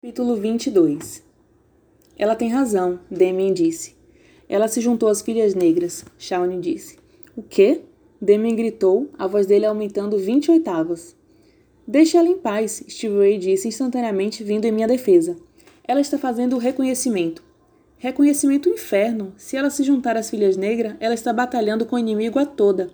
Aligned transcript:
Capítulo 0.00 0.36
22 0.36 1.24
Ela 2.16 2.36
tem 2.36 2.48
razão, 2.48 3.00
Damien 3.10 3.52
disse. 3.52 3.96
Ela 4.48 4.68
se 4.68 4.80
juntou 4.80 5.08
às 5.08 5.20
filhas 5.20 5.56
negras, 5.56 6.04
Shawnee 6.16 6.60
disse. 6.60 7.00
O 7.36 7.42
quê? 7.42 7.80
Damien 8.22 8.54
gritou, 8.54 9.10
a 9.18 9.26
voz 9.26 9.44
dele 9.44 9.66
aumentando 9.66 10.16
vinte 10.16 10.52
oitavas. 10.52 11.16
Deixe 11.84 12.16
ela 12.16 12.28
em 12.28 12.38
paz, 12.38 12.84
Steve 12.88 13.18
Ray 13.18 13.38
disse 13.38 13.66
instantaneamente 13.66 14.44
vindo 14.44 14.66
em 14.66 14.70
minha 14.70 14.86
defesa. 14.86 15.36
Ela 15.82 16.00
está 16.00 16.16
fazendo 16.16 16.54
o 16.54 16.60
reconhecimento. 16.60 17.42
Reconhecimento 17.96 18.68
inferno. 18.68 19.34
Se 19.36 19.56
ela 19.56 19.68
se 19.68 19.82
juntar 19.82 20.16
às 20.16 20.30
filhas 20.30 20.56
negras, 20.56 20.94
ela 21.00 21.14
está 21.14 21.32
batalhando 21.32 21.84
com 21.84 21.96
o 21.96 21.98
inimigo 21.98 22.38
a 22.38 22.46
toda. 22.46 22.88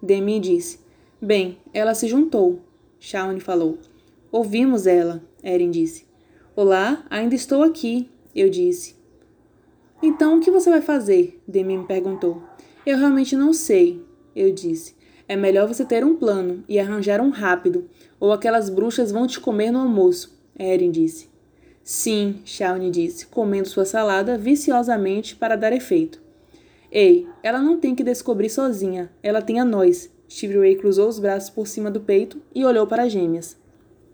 Damien 0.00 0.40
disse. 0.40 0.78
Bem, 1.20 1.58
ela 1.74 1.92
se 1.92 2.06
juntou, 2.06 2.60
Shawnee 3.00 3.40
falou. 3.40 3.78
Ouvimos 4.30 4.86
ela, 4.86 5.20
Erin 5.42 5.72
disse. 5.72 6.05
Olá, 6.58 7.04
ainda 7.10 7.34
estou 7.34 7.62
aqui, 7.62 8.08
eu 8.34 8.48
disse. 8.48 8.96
Então 10.02 10.38
o 10.38 10.40
que 10.40 10.50
você 10.50 10.70
vai 10.70 10.80
fazer? 10.80 11.38
Demi 11.46 11.76
me 11.76 11.84
perguntou. 11.84 12.42
Eu 12.86 12.96
realmente 12.96 13.36
não 13.36 13.52
sei, 13.52 14.02
eu 14.34 14.50
disse. 14.50 14.94
É 15.28 15.36
melhor 15.36 15.68
você 15.68 15.84
ter 15.84 16.02
um 16.02 16.16
plano 16.16 16.64
e 16.66 16.78
arranjar 16.78 17.20
um 17.20 17.28
rápido, 17.28 17.90
ou 18.18 18.32
aquelas 18.32 18.70
bruxas 18.70 19.12
vão 19.12 19.26
te 19.26 19.38
comer 19.38 19.70
no 19.70 19.80
almoço, 19.80 20.34
Erin 20.58 20.90
disse. 20.90 21.28
Sim, 21.84 22.40
Shawnee 22.42 22.90
disse, 22.90 23.26
comendo 23.26 23.68
sua 23.68 23.84
salada 23.84 24.38
viciosamente 24.38 25.36
para 25.36 25.56
dar 25.56 25.74
efeito. 25.74 26.22
Ei, 26.90 27.28
ela 27.42 27.60
não 27.60 27.78
tem 27.78 27.94
que 27.94 28.02
descobrir 28.02 28.48
sozinha, 28.48 29.10
ela 29.22 29.42
tem 29.42 29.60
a 29.60 29.64
nós. 29.64 30.10
Stevie 30.26 30.58
Ray 30.58 30.76
cruzou 30.76 31.06
os 31.06 31.18
braços 31.18 31.50
por 31.50 31.66
cima 31.66 31.90
do 31.90 32.00
peito 32.00 32.40
e 32.54 32.64
olhou 32.64 32.86
para 32.86 33.02
as 33.02 33.12
gêmeas. 33.12 33.58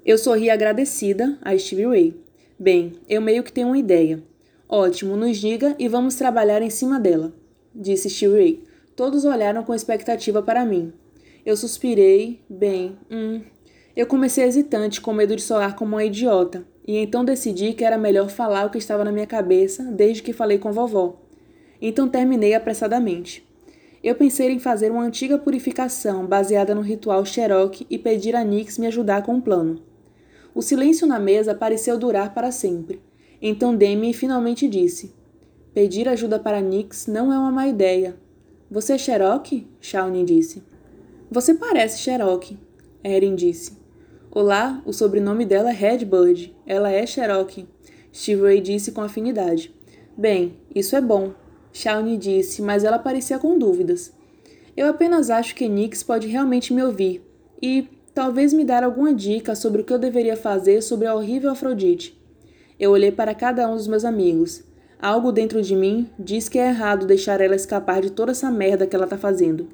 Eu 0.05 0.19
sorri 0.19 0.51
agradecida 0.51 1.39
a 1.41 1.57
Stevie 1.57 1.87
Ray. 1.87 2.32
Bem, 2.63 2.93
eu 3.09 3.21
meio 3.21 3.43
que 3.43 3.53
tenho 3.53 3.67
uma 3.67 3.79
ideia. 3.79 4.23
Ótimo, 4.69 5.17
nos 5.17 5.39
diga 5.39 5.75
e 5.81 5.89
vamos 5.89 6.15
trabalhar 6.15 6.63
em 6.63 6.71
cima 6.71 7.01
dela, 7.01 7.35
disse 7.75 8.09
Stevie. 8.09 8.63
Todos 8.95 9.25
olharam 9.25 9.65
com 9.65 9.75
expectativa 9.75 10.41
para 10.41 10.65
mim. 10.65 10.93
Eu 11.45 11.57
suspirei, 11.57 12.39
bem, 12.49 12.97
hum. 13.11 13.41
Eu 13.97 14.07
comecei 14.07 14.45
hesitante, 14.45 15.01
com 15.01 15.13
medo 15.13 15.35
de 15.35 15.43
soar 15.43 15.75
como 15.75 15.97
uma 15.97 16.05
idiota, 16.05 16.65
e 16.87 16.99
então 16.99 17.25
decidi 17.25 17.73
que 17.73 17.83
era 17.83 17.99
melhor 17.99 18.31
falar 18.31 18.67
o 18.67 18.71
que 18.71 18.79
estava 18.79 19.03
na 19.03 19.11
minha 19.11 19.27
cabeça 19.27 19.83
desde 19.83 20.23
que 20.23 20.33
falei 20.33 20.59
com 20.59 20.71
vovó. 20.71 21.21
Então 21.81 22.09
terminei 22.09 22.55
apressadamente. 22.55 23.45
Eu 24.05 24.15
pensei 24.15 24.53
em 24.53 24.61
fazer 24.61 24.93
uma 24.93 25.03
antiga 25.03 25.37
purificação 25.37 26.27
baseada 26.27 26.77
no 26.77 26.81
ritual 26.81 27.25
Cherokee 27.25 27.89
e 27.91 27.99
pedir 27.99 28.37
a 28.37 28.45
Nix 28.45 28.79
me 28.79 28.87
ajudar 28.87 29.25
com 29.25 29.35
o 29.35 29.43
plano. 29.43 29.83
O 30.55 30.61
silêncio 30.61 31.07
na 31.07 31.19
mesa 31.19 31.55
pareceu 31.55 31.99
durar 31.99 32.35
para 32.35 32.51
sempre. 32.51 33.01
Então 33.41 33.75
Demi 33.75 34.13
finalmente 34.13 34.69
disse: 34.69 35.15
Pedir 35.75 36.09
ajuda 36.09 36.39
para 36.39 36.61
Nix 36.61 37.07
não 37.07 37.33
é 37.33 37.39
uma 37.39 37.51
má 37.51 37.67
ideia. 37.67 38.17
Você 38.71 38.95
é 38.95 38.99
Cherokee? 38.99 39.67
Shawnee 39.81 40.25
disse. 40.25 40.63
Você 41.31 41.55
parece 41.55 42.01
Cherokee, 42.01 42.59
Erin 43.03 43.35
disse. 43.35 43.79
Olá, 44.31 44.83
o 44.87 44.93
sobrenome 44.93 45.45
dela 45.45 45.71
é 45.71 45.75
Redbird. 45.75 46.55
Ela 46.67 46.91
é 46.91 47.05
Cherokee. 47.07 47.67
Steve 48.15 48.61
disse 48.61 48.93
com 48.93 49.01
afinidade. 49.01 49.75
Bem, 50.17 50.59
isso 50.75 50.95
é 50.95 51.01
bom. 51.01 51.33
Shawnee 51.73 52.19
disse, 52.19 52.61
mas 52.61 52.85
ela 52.85 52.99
parecia 52.99 53.39
com 53.39 53.59
dúvidas. 53.59 54.13
Eu 54.77 54.87
apenas 54.87 55.31
acho 55.31 55.55
que 55.55 55.69
Nix 55.69 56.03
pode 56.03 56.29
realmente 56.29 56.73
me 56.73 56.83
ouvir. 56.83 57.23
E 57.61 57.89
talvez 58.15 58.53
me 58.53 58.65
dar 58.65 58.85
alguma 58.85 59.15
dica 59.15 59.55
sobre 59.55 59.83
o 59.83 59.85
que 59.85 59.93
eu 59.93 59.99
deveria 59.99 60.37
fazer 60.37 60.83
sobre 60.83 61.07
a 61.07 61.15
horrível 61.15 61.51
Afrodite. 61.51 62.21
Eu 62.79 62.91
olhei 62.91 63.13
para 63.13 63.35
cada 63.35 63.69
um 63.69 63.77
dos 63.77 63.87
meus 63.87 64.05
amigos. 64.05 64.65
Algo 65.01 65.33
dentro 65.33 65.63
de 65.63 65.75
mim 65.75 66.09
diz 66.19 66.49
que 66.49 66.59
é 66.59 66.69
errado 66.69 67.07
deixar 67.07 67.41
ela 67.41 67.57
escapar 67.57 68.01
de 68.03 68.11
toda 68.11 68.33
essa 68.33 68.51
merda 68.51 68.87
que 68.87 68.95
ela 68.95 69.07
tá 69.07 69.17
fazendo. 69.17 69.69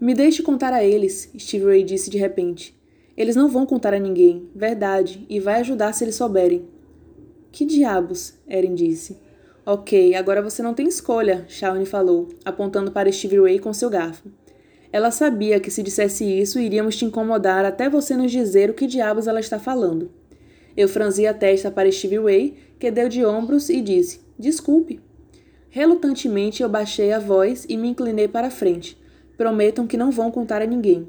Me 0.00 0.14
deixe 0.14 0.42
contar 0.42 0.72
a 0.72 0.84
eles, 0.84 1.30
Steve 1.38 1.64
Ray 1.64 1.82
disse 1.82 2.10
de 2.10 2.18
repente. 2.18 2.76
Eles 3.16 3.34
não 3.34 3.48
vão 3.48 3.64
contar 3.64 3.94
a 3.94 3.98
ninguém, 3.98 4.50
verdade, 4.54 5.24
e 5.28 5.40
vai 5.40 5.60
ajudar 5.60 5.92
se 5.94 6.04
eles 6.04 6.16
souberem. 6.16 6.68
Que 7.50 7.64
diabos? 7.64 8.34
Erin 8.46 8.74
disse. 8.74 9.16
Ok, 9.64 10.14
agora 10.14 10.42
você 10.42 10.62
não 10.62 10.74
tem 10.74 10.86
escolha, 10.86 11.44
Shawnee 11.48 11.86
falou, 11.86 12.28
apontando 12.44 12.92
para 12.92 13.10
Steve 13.10 13.40
Ray 13.40 13.58
com 13.58 13.72
seu 13.72 13.88
garfo. 13.88 14.28
Ela 14.96 15.10
sabia 15.10 15.60
que 15.60 15.70
se 15.70 15.82
dissesse 15.82 16.24
isso, 16.24 16.58
iríamos 16.58 16.96
te 16.96 17.04
incomodar 17.04 17.66
até 17.66 17.86
você 17.86 18.16
nos 18.16 18.32
dizer 18.32 18.70
o 18.70 18.72
que 18.72 18.86
diabos 18.86 19.26
ela 19.26 19.40
está 19.40 19.58
falando. 19.58 20.10
Eu 20.74 20.88
franzi 20.88 21.26
a 21.26 21.34
testa 21.34 21.70
para 21.70 21.92
Stevie 21.92 22.18
Way, 22.18 22.54
que 22.78 22.90
deu 22.90 23.06
de 23.06 23.22
ombros 23.22 23.68
e 23.68 23.82
disse: 23.82 24.22
Desculpe. 24.38 24.98
Relutantemente 25.68 26.62
eu 26.62 26.68
baixei 26.70 27.12
a 27.12 27.18
voz 27.18 27.66
e 27.68 27.76
me 27.76 27.88
inclinei 27.88 28.26
para 28.26 28.46
a 28.46 28.50
frente. 28.50 28.96
Prometam 29.36 29.86
que 29.86 29.98
não 29.98 30.10
vão 30.10 30.30
contar 30.30 30.62
a 30.62 30.66
ninguém. 30.66 31.06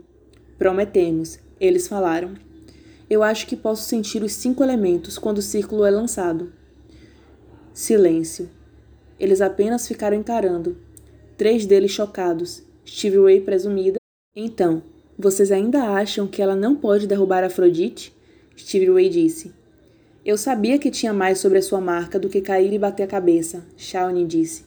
Prometemos, 0.57 1.39
eles 1.57 1.87
falaram. 1.87 2.33
Eu 3.09 3.23
acho 3.23 3.47
que 3.47 3.55
posso 3.55 3.87
sentir 3.87 4.21
os 4.21 4.33
cinco 4.33 4.65
elementos 4.65 5.17
quando 5.17 5.37
o 5.37 5.41
círculo 5.41 5.85
é 5.85 5.91
lançado. 5.91 6.51
Silêncio. 7.73 8.49
Eles 9.17 9.39
apenas 9.39 9.87
ficaram 9.87 10.17
encarando, 10.17 10.75
três 11.37 11.65
deles 11.65 11.91
chocados, 11.91 12.66
Stevie 12.87 13.19
Ray 13.19 13.41
presumida. 13.41 13.99
Então, 14.33 14.81
vocês 15.19 15.51
ainda 15.51 15.83
acham 15.83 16.25
que 16.25 16.41
ela 16.41 16.55
não 16.55 16.75
pode 16.75 17.05
derrubar 17.05 17.43
Afrodite? 17.43 18.15
Stevie 18.57 18.91
Ray 18.91 19.09
disse. 19.09 19.53
Eu 20.25 20.37
sabia 20.37 20.77
que 20.79 20.91
tinha 20.91 21.13
mais 21.13 21.39
sobre 21.39 21.57
a 21.57 21.61
sua 21.61 21.79
marca 21.79 22.19
do 22.19 22.29
que 22.29 22.41
cair 22.41 22.73
e 22.73 22.79
bater 22.79 23.03
a 23.03 23.07
cabeça, 23.07 23.65
Shawnee 23.77 24.25
disse. 24.25 24.65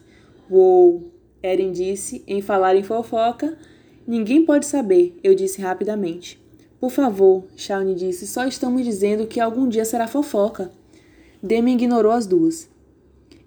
Uou! 0.50 1.10
Erin 1.42 1.72
disse, 1.72 2.22
em 2.26 2.40
falar 2.40 2.76
em 2.76 2.82
fofoca. 2.82 3.58
Ninguém 4.06 4.44
pode 4.44 4.64
saber, 4.64 5.18
eu 5.22 5.34
disse 5.34 5.60
rapidamente. 5.60 6.38
Por 6.78 6.90
favor, 6.90 7.44
Shawnee 7.56 7.94
disse, 7.94 8.26
só 8.26 8.46
estamos 8.46 8.84
dizendo 8.84 9.26
que 9.26 9.38
algum 9.38 9.68
dia 9.68 9.84
será 9.84 10.06
fofoca. 10.06 10.70
Demi 11.42 11.72
ignorou 11.72 12.12
as 12.12 12.26
duas. 12.26 12.69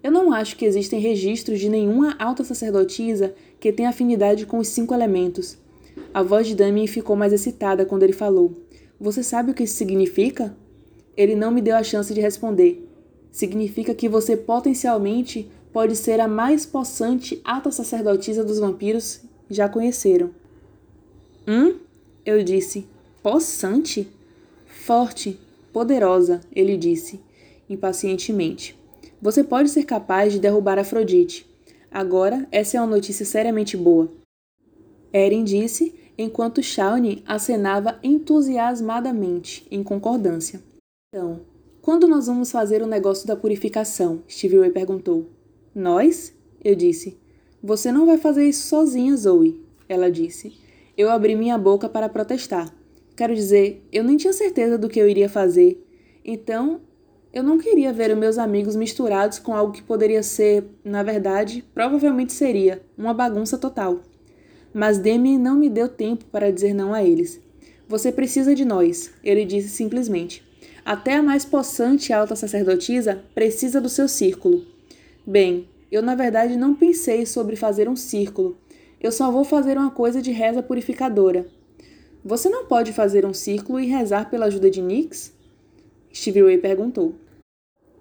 Eu 0.04 0.12
não 0.12 0.34
acho 0.34 0.56
que 0.56 0.66
existem 0.66 1.00
registros 1.00 1.58
de 1.58 1.66
nenhuma 1.66 2.14
alta 2.18 2.44
sacerdotisa 2.44 3.34
que 3.58 3.72
tenha 3.72 3.88
afinidade 3.88 4.44
com 4.44 4.58
os 4.58 4.68
cinco 4.68 4.92
elementos. 4.92 5.56
A 6.12 6.22
voz 6.22 6.46
de 6.46 6.54
Damien 6.54 6.86
ficou 6.86 7.16
mais 7.16 7.32
excitada 7.32 7.86
quando 7.86 8.02
ele 8.02 8.12
falou. 8.12 8.52
Você 9.00 9.22
sabe 9.22 9.50
o 9.50 9.54
que 9.54 9.62
isso 9.62 9.76
significa? 9.76 10.54
Ele 11.16 11.34
não 11.34 11.50
me 11.50 11.62
deu 11.62 11.74
a 11.74 11.82
chance 11.82 12.12
de 12.12 12.20
responder. 12.20 12.86
Significa 13.32 13.94
que 13.94 14.06
você 14.06 14.36
potencialmente 14.36 15.50
pode 15.72 15.96
ser 15.96 16.20
a 16.20 16.28
mais 16.28 16.66
possante 16.66 17.40
alta 17.42 17.70
sacerdotisa 17.70 18.44
dos 18.44 18.58
vampiros 18.58 19.22
já 19.48 19.70
conheceram. 19.70 20.32
Hum? 21.48 21.76
Eu 22.26 22.44
disse. 22.44 22.86
Possante? 23.22 24.06
Forte, 24.66 25.40
poderosa, 25.72 26.42
ele 26.54 26.76
disse, 26.76 27.22
impacientemente. 27.70 28.83
Você 29.24 29.42
pode 29.42 29.70
ser 29.70 29.84
capaz 29.84 30.34
de 30.34 30.38
derrubar 30.38 30.78
Afrodite. 30.78 31.50
Agora, 31.90 32.46
essa 32.52 32.76
é 32.76 32.80
uma 32.80 32.94
notícia 32.94 33.24
seriamente 33.24 33.74
boa. 33.74 34.12
Erin 35.14 35.44
disse, 35.44 35.94
enquanto 36.18 36.62
Shawnee 36.62 37.22
acenava 37.24 37.98
entusiasmadamente, 38.02 39.66
em 39.70 39.82
concordância. 39.82 40.62
Então, 41.08 41.40
quando 41.80 42.06
nós 42.06 42.26
vamos 42.26 42.50
fazer 42.50 42.82
o 42.82 42.86
negócio 42.86 43.26
da 43.26 43.34
purificação? 43.34 44.22
Stevie 44.28 44.68
perguntou. 44.68 45.30
Nós? 45.74 46.34
Eu 46.62 46.74
disse. 46.74 47.16
Você 47.62 47.90
não 47.90 48.04
vai 48.04 48.18
fazer 48.18 48.46
isso 48.46 48.66
sozinha, 48.66 49.16
Zoe, 49.16 49.58
ela 49.88 50.10
disse. 50.10 50.52
Eu 50.98 51.08
abri 51.08 51.34
minha 51.34 51.56
boca 51.56 51.88
para 51.88 52.10
protestar. 52.10 52.70
Quero 53.16 53.34
dizer, 53.34 53.88
eu 53.90 54.04
nem 54.04 54.18
tinha 54.18 54.34
certeza 54.34 54.76
do 54.76 54.90
que 54.90 55.00
eu 55.00 55.08
iria 55.08 55.30
fazer. 55.30 55.82
Então, 56.22 56.82
eu 57.34 57.42
não 57.42 57.58
queria 57.58 57.92
ver 57.92 58.12
os 58.12 58.16
meus 58.16 58.38
amigos 58.38 58.76
misturados 58.76 59.40
com 59.40 59.56
algo 59.56 59.72
que 59.72 59.82
poderia 59.82 60.22
ser, 60.22 60.66
na 60.84 61.02
verdade, 61.02 61.64
provavelmente 61.74 62.32
seria, 62.32 62.80
uma 62.96 63.12
bagunça 63.12 63.58
total. 63.58 64.02
Mas 64.72 64.98
Demi 64.98 65.36
não 65.36 65.56
me 65.56 65.68
deu 65.68 65.88
tempo 65.88 66.24
para 66.26 66.52
dizer 66.52 66.72
não 66.72 66.94
a 66.94 67.02
eles. 67.02 67.40
Você 67.88 68.12
precisa 68.12 68.54
de 68.54 68.64
nós, 68.64 69.10
ele 69.24 69.44
disse 69.44 69.68
simplesmente. 69.70 70.44
Até 70.84 71.14
a 71.14 71.22
mais 71.24 71.44
possante 71.44 72.12
alta 72.12 72.36
sacerdotisa 72.36 73.24
precisa 73.34 73.80
do 73.80 73.88
seu 73.88 74.06
círculo. 74.06 74.64
Bem, 75.26 75.68
eu 75.90 76.02
na 76.02 76.14
verdade 76.14 76.56
não 76.56 76.72
pensei 76.72 77.26
sobre 77.26 77.56
fazer 77.56 77.88
um 77.88 77.96
círculo. 77.96 78.56
Eu 79.00 79.10
só 79.10 79.32
vou 79.32 79.42
fazer 79.42 79.76
uma 79.76 79.90
coisa 79.90 80.22
de 80.22 80.30
reza 80.30 80.62
purificadora. 80.62 81.48
Você 82.24 82.48
não 82.48 82.66
pode 82.66 82.92
fazer 82.92 83.26
um 83.26 83.34
círculo 83.34 83.80
e 83.80 83.86
rezar 83.86 84.30
pela 84.30 84.46
ajuda 84.46 84.70
de 84.70 84.80
Nix? 84.80 85.34
Stevie 86.12 86.42
Ray 86.44 86.58
perguntou. 86.58 87.23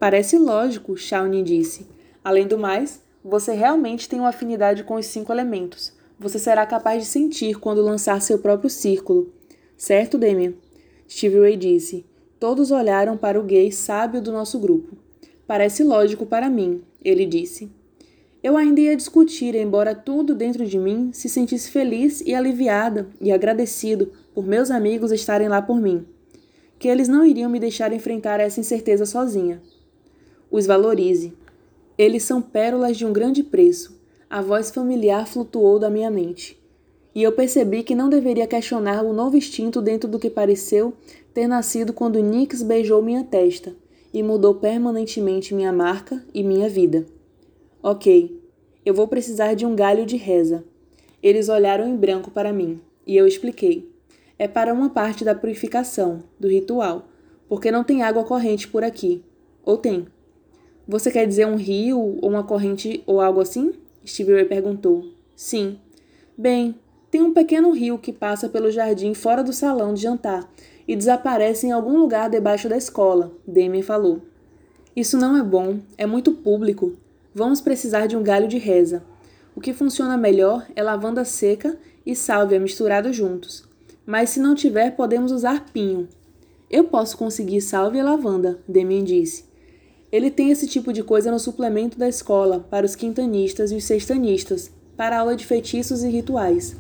Parece 0.03 0.37
lógico, 0.37 0.97
Shawnee 0.97 1.41
disse. 1.41 1.87
Além 2.21 2.45
do 2.45 2.57
mais, 2.57 3.01
você 3.23 3.53
realmente 3.53 4.09
tem 4.09 4.19
uma 4.19 4.27
afinidade 4.27 4.83
com 4.83 4.95
os 4.95 5.05
cinco 5.05 5.31
elementos. 5.31 5.93
Você 6.19 6.37
será 6.37 6.65
capaz 6.65 7.01
de 7.01 7.07
sentir 7.07 7.57
quando 7.57 7.81
lançar 7.81 8.21
seu 8.21 8.37
próprio 8.37 8.69
círculo. 8.69 9.31
Certo, 9.77 10.17
Damien? 10.17 10.57
Stevie 11.09 11.39
Ray 11.39 11.55
disse. 11.55 12.05
Todos 12.37 12.69
olharam 12.69 13.15
para 13.15 13.39
o 13.39 13.43
gay 13.43 13.71
sábio 13.71 14.21
do 14.21 14.29
nosso 14.29 14.59
grupo. 14.59 14.97
Parece 15.47 15.85
lógico 15.85 16.25
para 16.25 16.49
mim, 16.49 16.81
ele 17.01 17.25
disse. 17.25 17.71
Eu 18.43 18.57
ainda 18.57 18.81
ia 18.81 18.97
discutir, 18.97 19.55
embora 19.55 19.95
tudo 19.95 20.35
dentro 20.35 20.65
de 20.65 20.77
mim 20.77 21.11
se 21.13 21.29
sentisse 21.29 21.71
feliz 21.71 22.19
e 22.19 22.35
aliviada 22.35 23.07
e 23.21 23.31
agradecido 23.31 24.11
por 24.33 24.45
meus 24.45 24.69
amigos 24.69 25.13
estarem 25.13 25.47
lá 25.47 25.61
por 25.61 25.79
mim, 25.79 26.05
que 26.77 26.89
eles 26.89 27.07
não 27.07 27.25
iriam 27.25 27.49
me 27.49 27.57
deixar 27.57 27.93
enfrentar 27.93 28.41
essa 28.41 28.59
incerteza 28.59 29.05
sozinha. 29.05 29.61
Os 30.53 30.67
valorize. 30.67 31.33
Eles 31.97 32.21
são 32.21 32.39
pérolas 32.39 32.95
de 32.95 33.07
um 33.07 33.11
grande 33.11 33.41
preço. 33.41 33.99
A 34.29 34.39
voz 34.39 34.69
familiar 34.69 35.27
flutuou 35.27 35.79
da 35.79 35.89
minha 35.89 36.11
mente. 36.11 36.61
E 37.15 37.23
eu 37.23 37.31
percebi 37.31 37.81
que 37.81 37.95
não 37.95 38.07
deveria 38.07 38.45
questionar 38.45 39.03
o 39.03 39.13
novo 39.13 39.35
instinto 39.35 39.81
dentro 39.81 40.07
do 40.07 40.19
que 40.19 40.29
pareceu 40.29 40.93
ter 41.33 41.47
nascido 41.47 41.91
quando 41.91 42.21
Nix 42.21 42.61
beijou 42.61 43.01
minha 43.01 43.23
testa 43.23 43.75
e 44.13 44.21
mudou 44.21 44.53
permanentemente 44.53 45.55
minha 45.55 45.73
marca 45.73 46.23
e 46.31 46.43
minha 46.43 46.69
vida. 46.69 47.03
Ok, 47.81 48.39
eu 48.85 48.93
vou 48.93 49.07
precisar 49.07 49.55
de 49.55 49.65
um 49.65 49.75
galho 49.75 50.05
de 50.05 50.17
reza. 50.17 50.63
Eles 51.23 51.49
olharam 51.49 51.87
em 51.87 51.97
branco 51.97 52.29
para 52.29 52.53
mim 52.53 52.79
e 53.07 53.17
eu 53.17 53.25
expliquei. 53.25 53.91
É 54.37 54.47
para 54.47 54.71
uma 54.71 54.91
parte 54.91 55.25
da 55.25 55.33
purificação, 55.33 56.21
do 56.39 56.47
ritual, 56.47 57.07
porque 57.49 57.71
não 57.71 57.83
tem 57.83 58.03
água 58.03 58.23
corrente 58.23 58.67
por 58.67 58.83
aqui. 58.83 59.23
Ou 59.65 59.77
tem? 59.77 60.12
Você 60.93 61.09
quer 61.09 61.25
dizer 61.25 61.47
um 61.47 61.55
rio 61.55 62.19
ou 62.21 62.29
uma 62.29 62.43
corrente 62.43 63.01
ou 63.07 63.19
algo 63.19 63.41
assim? 63.41 63.73
Steve 64.05 64.31
Ray 64.31 64.45
perguntou. 64.45 65.03
Sim. 65.35 65.79
Bem, 66.37 66.75
tem 67.09 67.19
um 67.19 67.33
pequeno 67.33 67.71
rio 67.71 67.97
que 67.97 68.13
passa 68.13 68.47
pelo 68.47 68.69
jardim 68.69 69.15
fora 69.15 69.43
do 69.43 69.51
salão 69.51 69.95
de 69.95 70.03
jantar 70.03 70.47
e 70.87 70.95
desaparece 70.95 71.65
em 71.65 71.71
algum 71.71 71.97
lugar 71.97 72.29
debaixo 72.29 72.69
da 72.69 72.77
escola, 72.77 73.31
Damien 73.47 73.81
falou. 73.81 74.21
Isso 74.95 75.17
não 75.17 75.35
é 75.35 75.41
bom, 75.41 75.79
é 75.97 76.05
muito 76.05 76.31
público. 76.31 76.93
Vamos 77.33 77.59
precisar 77.59 78.05
de 78.05 78.15
um 78.15 78.21
galho 78.21 78.47
de 78.47 78.59
reza. 78.59 79.03
O 79.55 79.61
que 79.61 79.73
funciona 79.73 80.15
melhor 80.15 80.67
é 80.75 80.83
lavanda 80.83 81.25
seca 81.25 81.75
e 82.05 82.15
sálvia 82.15 82.59
misturados 82.59 83.15
juntos. 83.15 83.67
Mas 84.05 84.29
se 84.29 84.39
não 84.39 84.53
tiver, 84.53 84.91
podemos 84.91 85.31
usar 85.31 85.65
pinho. 85.73 86.07
Eu 86.69 86.83
posso 86.83 87.17
conseguir 87.17 87.61
sálvia 87.61 88.01
e 88.01 88.03
lavanda, 88.03 88.59
Damien 88.67 89.03
disse. 89.03 89.51
Ele 90.13 90.29
tem 90.29 90.51
esse 90.51 90.67
tipo 90.67 90.93
de 90.93 91.01
coisa 91.01 91.31
no 91.31 91.39
suplemento 91.39 91.97
da 91.97 92.07
escola 92.07 92.59
para 92.69 92.85
os 92.85 92.95
quintanistas 92.95 93.71
e 93.71 93.75
os 93.75 93.83
sextanistas, 93.83 94.69
para 94.95 95.17
aula 95.17 95.35
de 95.35 95.43
feitiços 95.43 96.03
e 96.03 96.07
rituais. 96.07 96.75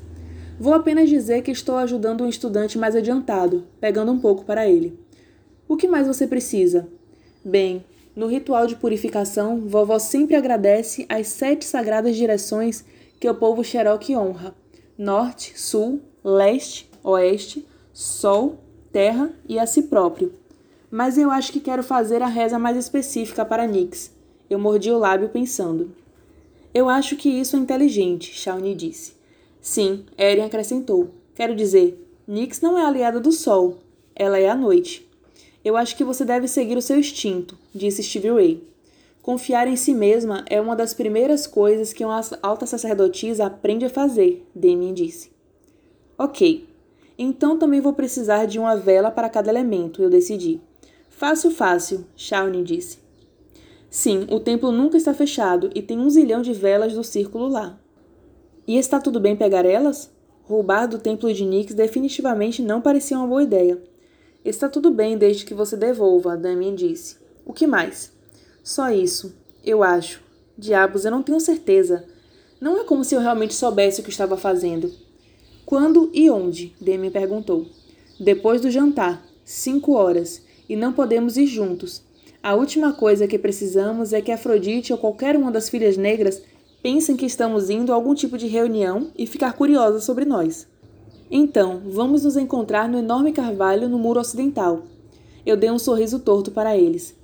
Vou 0.59 0.71
apenas 0.71 1.09
dizer 1.09 1.41
que 1.41 1.49
estou 1.49 1.77
ajudando 1.77 2.23
um 2.23 2.29
estudante 2.29 2.77
mais 2.77 2.95
adiantado, 2.95 3.63
pegando 3.81 4.11
um 4.11 4.19
pouco 4.19 4.45
para 4.45 4.69
ele. 4.69 4.99
O 5.67 5.75
que 5.75 5.87
mais 5.87 6.05
você 6.05 6.27
precisa? 6.27 6.87
Bem, 7.43 7.83
no 8.15 8.27
ritual 8.27 8.67
de 8.67 8.75
purificação, 8.75 9.61
vovó 9.61 9.97
sempre 9.97 10.35
agradece 10.35 11.07
as 11.09 11.25
sete 11.25 11.65
sagradas 11.65 12.15
direções 12.15 12.85
que 13.19 13.27
o 13.27 13.33
povo 13.33 13.63
Cherokee 13.63 14.15
honra: 14.15 14.53
norte, 14.95 15.59
sul, 15.59 16.01
leste, 16.23 16.87
oeste, 17.03 17.65
sol, 17.91 18.59
terra 18.91 19.33
e 19.49 19.57
a 19.57 19.65
si 19.65 19.81
próprio. 19.81 20.42
Mas 20.95 21.17
eu 21.17 21.31
acho 21.31 21.51
que 21.51 21.59
quero 21.59 21.81
fazer 21.81 22.21
a 22.21 22.27
reza 22.27 22.59
mais 22.59 22.77
específica 22.77 23.43
para 23.43 23.65
Nix. 23.65 24.11
Eu 24.47 24.59
mordi 24.59 24.91
o 24.91 24.99
lábio 24.99 25.27
pensando. 25.27 25.89
Eu 26.71 26.87
acho 26.87 27.15
que 27.15 27.27
isso 27.27 27.55
é 27.55 27.59
inteligente, 27.59 28.31
Shawnee 28.31 28.75
disse. 28.75 29.13
Sim, 29.59 30.05
Eren 30.15 30.45
acrescentou. 30.45 31.09
Quero 31.33 31.55
dizer, 31.55 31.99
Nix 32.27 32.61
não 32.61 32.77
é 32.77 32.85
aliada 32.85 33.19
do 33.19 33.31
Sol. 33.31 33.79
Ela 34.15 34.37
é 34.37 34.47
a 34.47 34.53
noite. 34.53 35.09
Eu 35.65 35.75
acho 35.75 35.97
que 35.97 36.03
você 36.03 36.23
deve 36.23 36.47
seguir 36.47 36.77
o 36.77 36.81
seu 36.81 36.99
instinto, 36.99 37.57
disse 37.73 38.03
Stevie 38.03 38.29
Ray. 38.29 38.63
Confiar 39.23 39.67
em 39.67 39.75
si 39.75 39.95
mesma 39.95 40.45
é 40.47 40.61
uma 40.61 40.75
das 40.75 40.93
primeiras 40.93 41.47
coisas 41.47 41.91
que 41.91 42.05
uma 42.05 42.21
alta 42.39 42.67
sacerdotisa 42.67 43.47
aprende 43.47 43.85
a 43.85 43.89
fazer, 43.89 44.47
Damien 44.53 44.93
disse. 44.93 45.31
Ok. 46.19 46.69
Então 47.17 47.57
também 47.57 47.81
vou 47.81 47.93
precisar 47.93 48.45
de 48.45 48.59
uma 48.59 48.75
vela 48.75 49.09
para 49.09 49.27
cada 49.27 49.49
elemento, 49.49 49.99
eu 50.03 50.09
decidi. 50.11 50.61
Fácil, 51.23 51.51
fácil, 51.51 52.05
Shawnee 52.17 52.65
disse. 52.65 52.97
Sim, 53.89 54.27
o 54.29 54.41
templo 54.41 54.73
nunca 54.73 54.97
está 54.97 55.13
fechado 55.13 55.69
e 55.73 55.81
tem 55.81 55.97
um 55.97 56.09
zilhão 56.09 56.41
de 56.41 56.51
velas 56.51 56.91
do 56.91 57.01
círculo 57.01 57.47
lá. 57.47 57.79
E 58.67 58.77
está 58.77 58.99
tudo 58.99 59.21
bem 59.21 59.33
pegar 59.33 59.65
elas? 59.65 60.11
Roubar 60.43 60.85
do 60.85 60.99
templo 60.99 61.33
de 61.33 61.45
Nix 61.45 61.73
definitivamente 61.73 62.61
não 62.61 62.81
parecia 62.81 63.17
uma 63.17 63.25
boa 63.25 63.41
ideia. 63.41 63.81
Está 64.43 64.67
tudo 64.67 64.91
bem 64.91 65.17
desde 65.17 65.45
que 65.45 65.53
você 65.53 65.77
devolva, 65.77 66.35
Damien 66.35 66.75
disse. 66.75 67.15
O 67.45 67.53
que 67.53 67.65
mais? 67.65 68.11
Só 68.61 68.91
isso, 68.91 69.33
eu 69.63 69.81
acho. 69.81 70.21
Diabos, 70.57 71.05
eu 71.05 71.11
não 71.11 71.23
tenho 71.23 71.39
certeza. 71.39 72.05
Não 72.59 72.81
é 72.81 72.83
como 72.83 73.05
se 73.05 73.15
eu 73.15 73.21
realmente 73.21 73.53
soubesse 73.53 74.01
o 74.01 74.03
que 74.03 74.09
estava 74.09 74.35
fazendo. 74.35 74.91
Quando 75.65 76.11
e 76.13 76.29
onde? 76.29 76.75
Damien 76.81 77.13
perguntou. 77.13 77.65
Depois 78.19 78.59
do 78.59 78.69
jantar, 78.69 79.25
cinco 79.45 79.93
horas, 79.93 80.43
e 80.73 80.75
não 80.75 80.91
podemos 80.91 81.37
ir 81.37 81.45
juntos. 81.45 82.01
A 82.41 82.55
última 82.55 82.93
coisa 82.93 83.27
que 83.27 83.37
precisamos 83.37 84.11
é 84.11 84.21
que 84.21 84.31
Afrodite 84.31 84.91
ou 84.91 84.97
qualquer 84.97 85.35
uma 85.35 85.51
das 85.51 85.69
filhas 85.69 85.97
negras 85.97 86.41
pensem 86.81 87.15
que 87.15 87.27
estamos 87.27 87.69
indo 87.69 87.91
a 87.91 87.95
algum 87.95 88.15
tipo 88.15 88.39
de 88.39 88.47
reunião 88.47 89.11
e 89.15 89.27
ficar 89.27 89.53
curiosa 89.53 89.99
sobre 89.99 90.25
nós. 90.25 90.67
Então, 91.29 91.83
vamos 91.85 92.23
nos 92.23 92.35
encontrar 92.35 92.89
no 92.89 92.97
enorme 92.97 93.31
carvalho 93.31 93.87
no 93.87 93.99
muro 93.99 94.19
ocidental. 94.19 94.81
Eu 95.45 95.55
dei 95.55 95.69
um 95.69 95.77
sorriso 95.77 96.17
torto 96.17 96.49
para 96.49 96.75
eles. 96.75 97.15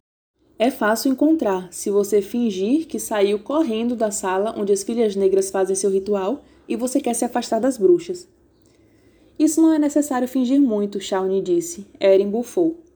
É 0.59 0.69
fácil 0.69 1.11
encontrar 1.11 1.69
se 1.71 1.89
você 1.89 2.21
fingir 2.21 2.85
que 2.85 2.99
saiu 2.99 3.39
correndo 3.39 3.95
da 3.95 4.11
sala 4.11 4.53
onde 4.55 4.71
as 4.71 4.83
filhas 4.83 5.15
negras 5.15 5.49
fazem 5.49 5.75
seu 5.75 5.89
ritual 5.89 6.43
e 6.67 6.75
você 6.75 7.01
quer 7.01 7.15
se 7.15 7.25
afastar 7.25 7.59
das 7.59 7.77
bruxas. 7.77 8.27
Isso 9.39 9.59
não 9.59 9.73
é 9.73 9.79
necessário 9.79 10.27
fingir 10.27 10.61
muito, 10.61 10.99
Shawnee 10.99 11.41
disse. 11.41 11.87
Eren 11.99 12.29
bufou. 12.29 12.88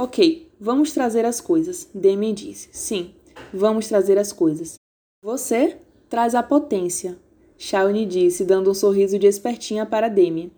Ok, 0.00 0.48
vamos 0.60 0.92
trazer 0.92 1.24
as 1.24 1.40
coisas, 1.40 1.88
Demi 1.92 2.32
disse. 2.32 2.68
Sim, 2.70 3.10
vamos 3.52 3.88
trazer 3.88 4.16
as 4.16 4.32
coisas. 4.32 4.74
Você 5.20 5.76
traz 6.08 6.36
a 6.36 6.42
potência, 6.44 7.18
Shawnee 7.58 8.06
disse, 8.06 8.44
dando 8.44 8.70
um 8.70 8.74
sorriso 8.74 9.18
de 9.18 9.26
espertinha 9.26 9.84
para 9.84 10.08
Demi. 10.08 10.52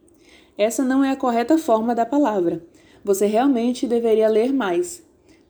Essa 0.59 0.85
não 0.85 1.03
é 1.03 1.11
a 1.11 1.17
correta 1.17 1.57
forma 1.57 1.95
da 1.95 2.05
palavra. 2.05 2.63
Você 3.03 3.25
realmente 3.25 3.87
deveria 3.87 4.29
ler 4.29 4.53
mais. 4.53 5.03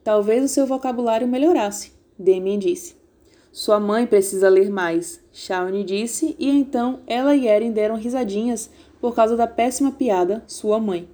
Talvez 0.05 0.45
o 0.45 0.49
seu 0.49 0.69
vocabulário 0.69 1.27
melhorasse, 1.27 1.91
Demi 2.17 2.59
disse. 2.59 2.95
Sua 3.51 3.81
mãe 3.81 4.07
precisa 4.07 4.49
ler 4.49 4.71
mais, 4.71 5.21
Shawnee 5.33 5.83
disse, 5.83 6.37
e 6.39 6.49
então 6.49 7.01
ela 7.09 7.35
e 7.35 7.49
Eren 7.49 7.73
deram 7.73 7.97
risadinhas 7.97 8.71
por 9.01 9.17
causa 9.17 9.37
da 9.37 9.49
péssima 9.49 9.91
piada, 9.91 10.45
sua 10.47 10.79
mãe. 10.79 11.09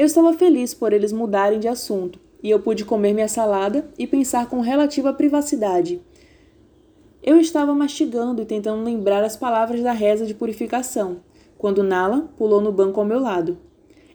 Eu 0.00 0.06
estava 0.06 0.32
feliz 0.32 0.72
por 0.72 0.92
eles 0.92 1.12
mudarem 1.12 1.60
de 1.60 1.68
assunto, 1.68 2.18
e 2.42 2.48
eu 2.48 2.58
pude 2.58 2.84
comer 2.84 3.12
minha 3.12 3.28
salada 3.28 3.88
e 3.98 4.06
pensar 4.06 4.48
com 4.48 4.60
relativa 4.60 5.12
privacidade 5.12 6.00
eu 7.22 7.38
estava 7.38 7.74
mastigando 7.74 8.40
e 8.40 8.46
tentando 8.46 8.82
lembrar 8.82 9.22
as 9.22 9.36
palavras 9.36 9.82
da 9.82 9.92
reza 9.92 10.24
de 10.24 10.32
purificação, 10.32 11.18
quando 11.58 11.82
Nala 11.82 12.30
pulou 12.38 12.62
no 12.62 12.72
banco 12.72 12.98
ao 12.98 13.04
meu 13.04 13.20
lado. 13.20 13.58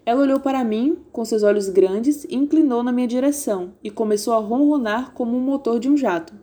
Ela 0.03 0.21
olhou 0.21 0.39
para 0.39 0.63
mim 0.63 0.97
com 1.11 1.23
seus 1.23 1.43
olhos 1.43 1.69
grandes 1.69 2.23
e 2.23 2.35
inclinou 2.35 2.81
na 2.81 2.91
minha 2.91 3.07
direção 3.07 3.73
e 3.83 3.91
começou 3.91 4.33
a 4.33 4.39
ronronar 4.39 5.13
como 5.13 5.37
um 5.37 5.39
motor 5.39 5.79
de 5.79 5.87
um 5.87 5.95
jato. 5.95 6.33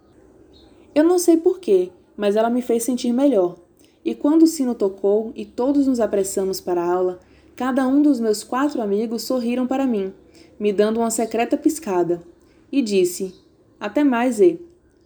Eu 0.94 1.02
não 1.02 1.18
sei 1.18 1.36
porquê, 1.36 1.90
mas 2.16 2.36
ela 2.36 2.50
me 2.50 2.62
fez 2.62 2.84
sentir 2.84 3.12
melhor. 3.12 3.56
E 4.04 4.14
quando 4.14 4.42
o 4.42 4.46
sino 4.46 4.74
tocou 4.74 5.32
e 5.34 5.44
todos 5.44 5.88
nos 5.88 5.98
apressamos 5.98 6.60
para 6.60 6.80
a 6.80 6.92
aula, 6.92 7.20
cada 7.56 7.86
um 7.86 8.02
dos 8.02 8.18
meus 8.20 8.42
quatro 8.42 8.80
amigos 8.80 9.22
sorriram 9.22 9.66
para 9.66 9.86
mim, 9.86 10.12
me 10.58 10.72
dando 10.72 11.00
uma 11.00 11.10
secreta 11.10 11.56
piscada, 11.56 12.22
e 12.70 12.82
disse: 12.82 13.34
Até 13.78 14.02
mais, 14.02 14.40
E. 14.40 14.60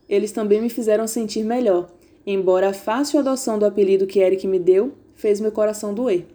Eles 0.08 0.32
também 0.32 0.60
me 0.60 0.68
fizeram 0.68 1.06
sentir 1.06 1.44
melhor, 1.44 1.90
embora 2.26 2.70
a 2.70 2.74
fácil 2.74 3.18
adoção 3.18 3.58
do 3.58 3.66
apelido 3.66 4.06
que 4.06 4.20
Eric 4.20 4.46
me 4.46 4.58
deu 4.58 4.92
fez 5.14 5.40
meu 5.40 5.50
coração 5.50 5.94
doer. 5.94 6.26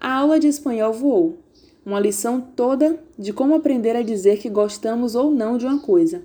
A 0.00 0.14
aula 0.14 0.38
de 0.38 0.48
espanhol 0.48 0.92
voou, 0.92 1.38
uma 1.84 2.00
lição 2.00 2.40
toda 2.40 2.98
de 3.18 3.32
como 3.32 3.54
aprender 3.54 3.96
a 3.96 4.02
dizer 4.02 4.38
que 4.38 4.48
gostamos 4.48 5.14
ou 5.14 5.30
não 5.30 5.56
de 5.56 5.66
uma 5.66 5.78
coisa. 5.80 6.22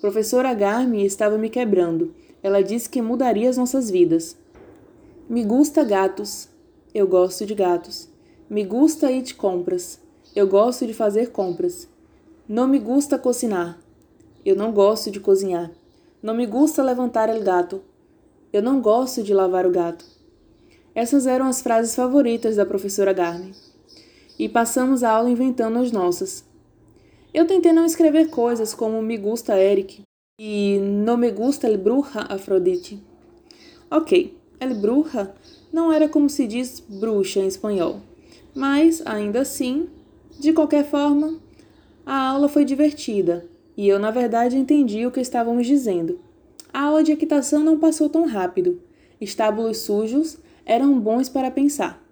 Professora 0.00 0.54
Garmi 0.54 1.04
estava 1.04 1.36
me 1.36 1.50
quebrando. 1.50 2.14
Ela 2.42 2.62
disse 2.62 2.88
que 2.88 3.02
mudaria 3.02 3.50
as 3.50 3.58
nossas 3.58 3.90
vidas. 3.90 4.36
Me 5.28 5.44
gusta 5.44 5.84
gatos. 5.84 6.48
Eu 6.94 7.06
gosto 7.06 7.44
de 7.44 7.54
gatos. 7.54 8.09
Me 8.50 8.64
gusta 8.64 9.12
ir 9.12 9.22
de 9.22 9.32
compras. 9.32 10.00
Eu 10.34 10.48
gosto 10.48 10.84
de 10.84 10.92
fazer 10.92 11.30
compras. 11.30 11.86
Não 12.48 12.66
me 12.66 12.80
gusta 12.80 13.16
cozinhar. 13.16 13.78
Eu 14.44 14.56
não 14.56 14.72
gosto 14.72 15.08
de 15.08 15.20
cozinhar. 15.20 15.70
Não 16.20 16.34
me 16.34 16.46
gusta 16.46 16.82
levantar 16.82 17.28
el 17.28 17.44
gato. 17.44 17.80
Eu 18.52 18.60
não 18.60 18.80
gosto 18.80 19.22
de 19.22 19.32
lavar 19.32 19.64
o 19.68 19.70
gato. 19.70 20.04
Essas 20.96 21.28
eram 21.28 21.46
as 21.46 21.62
frases 21.62 21.94
favoritas 21.94 22.56
da 22.56 22.66
professora 22.66 23.12
Garner. 23.12 23.54
E 24.36 24.48
passamos 24.48 25.04
a 25.04 25.12
aula 25.12 25.30
inventando 25.30 25.78
as 25.78 25.92
nossas. 25.92 26.44
Eu 27.32 27.46
tentei 27.46 27.72
não 27.72 27.86
escrever 27.86 28.30
coisas 28.30 28.74
como 28.74 29.00
me 29.00 29.16
gusta 29.16 29.60
Eric 29.60 30.02
e 30.36 30.80
no 30.80 31.16
me 31.16 31.30
gusta 31.30 31.68
el 31.68 31.78
bruja 31.78 32.22
Afrodite. 32.28 33.00
Ok, 33.88 34.36
el 34.58 34.74
bruja 34.74 35.32
não 35.72 35.92
era 35.92 36.08
como 36.08 36.28
se 36.28 36.48
diz 36.48 36.80
bruxa 36.80 37.38
em 37.38 37.46
espanhol, 37.46 38.00
mas 38.54 39.02
ainda 39.04 39.40
assim, 39.40 39.88
de 40.38 40.52
qualquer 40.52 40.84
forma, 40.84 41.38
a 42.04 42.28
aula 42.28 42.48
foi 42.48 42.64
divertida 42.64 43.46
e 43.76 43.88
eu, 43.88 43.98
na 43.98 44.10
verdade, 44.10 44.58
entendi 44.58 45.06
o 45.06 45.10
que 45.10 45.20
estávamos 45.20 45.66
dizendo. 45.66 46.18
A 46.72 46.82
aula 46.82 47.02
de 47.02 47.12
equitação 47.12 47.60
não 47.60 47.78
passou 47.78 48.08
tão 48.08 48.26
rápido. 48.26 48.80
Estábulos 49.20 49.78
sujos 49.78 50.38
eram 50.64 50.98
bons 51.00 51.28
para 51.28 51.50
pensar. 51.50 52.02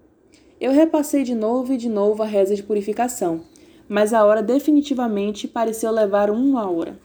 Eu 0.61 0.73
repassei 0.73 1.23
de 1.23 1.35
novo 1.35 1.73
e 1.73 1.76
de 1.76 1.88
novo 1.88 2.23
a 2.23 2.26
reza 2.26 2.54
de 2.54 2.62
purificação, 2.62 3.42
mas 3.88 4.12
a 4.12 4.25
hora 4.25 4.42
definitivamente 4.42 5.47
pareceu 5.47 5.90
levar 5.90 6.30
uma 6.30 6.68
hora. 6.71 6.99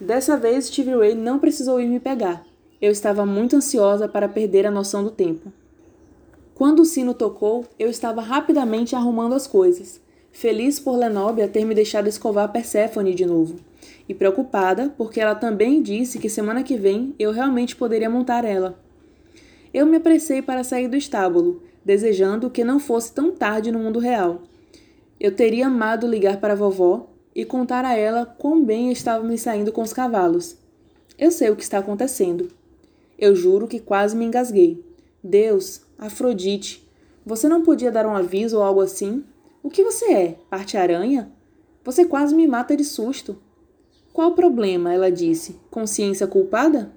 Dessa 0.00 0.36
vez, 0.36 0.66
Stevie 0.66 0.94
Ray 0.94 1.14
não 1.14 1.38
precisou 1.38 1.80
ir 1.80 1.88
me 1.88 1.98
pegar. 1.98 2.44
Eu 2.80 2.92
estava 2.92 3.24
muito 3.24 3.56
ansiosa 3.56 4.06
para 4.06 4.28
perder 4.28 4.66
a 4.66 4.70
noção 4.70 5.02
do 5.02 5.10
tempo. 5.10 5.50
Quando 6.56 6.80
o 6.80 6.84
sino 6.86 7.12
tocou, 7.12 7.66
eu 7.78 7.90
estava 7.90 8.22
rapidamente 8.22 8.96
arrumando 8.96 9.34
as 9.34 9.46
coisas, 9.46 10.00
feliz 10.32 10.80
por 10.80 10.96
Lenobia 10.96 11.46
ter 11.46 11.66
me 11.66 11.74
deixado 11.74 12.08
escovar 12.08 12.50
Perséfone 12.50 13.14
de 13.14 13.26
novo, 13.26 13.56
e 14.08 14.14
preocupada 14.14 14.90
porque 14.96 15.20
ela 15.20 15.34
também 15.34 15.82
disse 15.82 16.18
que 16.18 16.30
semana 16.30 16.62
que 16.62 16.78
vem 16.78 17.14
eu 17.18 17.30
realmente 17.30 17.76
poderia 17.76 18.08
montar 18.08 18.42
ela. 18.42 18.80
Eu 19.74 19.84
me 19.84 19.98
apressei 19.98 20.40
para 20.40 20.64
sair 20.64 20.88
do 20.88 20.96
estábulo, 20.96 21.62
desejando 21.84 22.48
que 22.48 22.64
não 22.64 22.80
fosse 22.80 23.12
tão 23.12 23.32
tarde 23.32 23.70
no 23.70 23.78
mundo 23.78 23.98
real. 23.98 24.40
Eu 25.20 25.36
teria 25.36 25.66
amado 25.66 26.06
ligar 26.06 26.40
para 26.40 26.54
a 26.54 26.56
vovó 26.56 27.10
e 27.34 27.44
contar 27.44 27.84
a 27.84 27.94
ela 27.94 28.24
quão 28.24 28.64
bem 28.64 28.90
estava 28.90 29.22
me 29.22 29.36
saindo 29.36 29.72
com 29.72 29.82
os 29.82 29.92
cavalos. 29.92 30.56
Eu 31.18 31.30
sei 31.30 31.50
o 31.50 31.56
que 31.56 31.62
está 31.62 31.76
acontecendo. 31.76 32.48
Eu 33.18 33.36
juro 33.36 33.68
que 33.68 33.78
quase 33.78 34.16
me 34.16 34.24
engasguei. 34.24 34.82
Deus, 35.22 35.85
Afrodite, 35.98 36.86
você 37.24 37.48
não 37.48 37.62
podia 37.62 37.90
dar 37.90 38.06
um 38.06 38.14
aviso 38.14 38.58
ou 38.58 38.62
algo 38.62 38.80
assim? 38.80 39.24
O 39.62 39.70
que 39.70 39.82
você 39.82 40.12
é? 40.12 40.38
Parte-aranha? 40.48 41.32
Você 41.84 42.04
quase 42.04 42.34
me 42.34 42.46
mata 42.46 42.76
de 42.76 42.84
susto. 42.84 43.36
Qual 44.12 44.30
o 44.30 44.34
problema? 44.34 44.92
Ela 44.92 45.10
disse. 45.10 45.58
Consciência 45.70 46.26
culpada? 46.26 46.92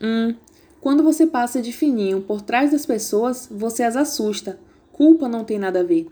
Hum, 0.00 0.34
quando 0.80 1.02
você 1.02 1.26
passa 1.26 1.60
de 1.60 1.72
fininho 1.72 2.20
por 2.20 2.40
trás 2.40 2.70
das 2.70 2.86
pessoas, 2.86 3.48
você 3.50 3.82
as 3.82 3.96
assusta. 3.96 4.58
Culpa 4.92 5.28
não 5.28 5.44
tem 5.44 5.58
nada 5.58 5.80
a 5.80 5.84
ver. 5.84 6.06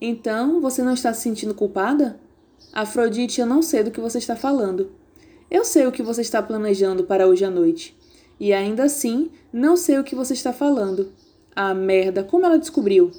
Então, 0.00 0.60
você 0.60 0.82
não 0.82 0.94
está 0.94 1.12
se 1.12 1.22
sentindo 1.22 1.54
culpada? 1.54 2.18
Afrodite, 2.72 3.40
eu 3.40 3.46
não 3.46 3.62
sei 3.62 3.84
do 3.84 3.90
que 3.90 4.00
você 4.00 4.18
está 4.18 4.34
falando. 4.34 4.90
Eu 5.50 5.64
sei 5.64 5.86
o 5.86 5.92
que 5.92 6.02
você 6.02 6.20
está 6.20 6.42
planejando 6.42 7.04
para 7.04 7.26
hoje 7.26 7.44
à 7.44 7.50
noite. 7.50 7.96
E 8.40 8.54
ainda 8.54 8.84
assim, 8.84 9.30
não 9.52 9.76
sei 9.76 9.98
o 9.98 10.04
que 10.04 10.14
você 10.14 10.32
está 10.32 10.50
falando. 10.50 11.12
Ah, 11.54 11.74
merda, 11.74 12.24
como 12.24 12.46
ela 12.46 12.58
descobriu? 12.58 13.10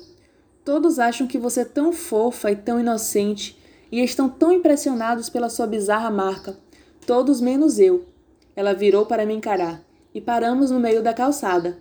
Todos 0.65 0.97
acham 0.97 1.27
que 1.27 1.37
você 1.37 1.61
é 1.61 1.65
tão 1.65 1.93
fofa 1.93 2.51
e 2.51 2.55
tão 2.55 2.79
inocente 2.79 3.55
e 3.91 4.03
estão 4.03 4.27
tão 4.27 4.51
impressionados 4.51 5.29
pela 5.29 5.47
sua 5.47 5.67
bizarra 5.67 6.09
marca. 6.09 6.57
Todos 7.05 7.39
menos 7.39 7.77
eu. 7.77 8.05
Ela 8.55 8.73
virou 8.73 9.05
para 9.05 9.25
me 9.25 9.35
encarar 9.35 9.83
e 10.13 10.19
paramos 10.19 10.71
no 10.71 10.79
meio 10.79 11.03
da 11.03 11.13
calçada. 11.13 11.77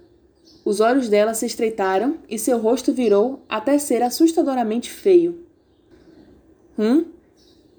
Os 0.62 0.80
olhos 0.80 1.08
dela 1.08 1.32
se 1.32 1.46
estreitaram 1.46 2.18
e 2.28 2.38
seu 2.38 2.58
rosto 2.58 2.92
virou 2.92 3.42
até 3.48 3.78
ser 3.78 4.02
assustadoramente 4.02 4.90
feio. 4.90 5.46
Hum? 6.78 7.06